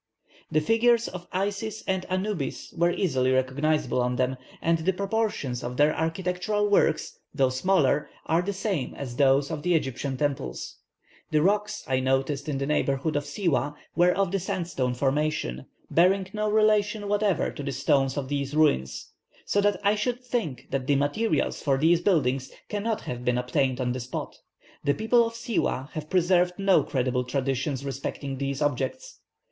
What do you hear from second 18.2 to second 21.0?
these ruins; so that I should think that the